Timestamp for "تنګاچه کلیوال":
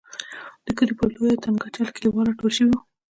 1.43-2.25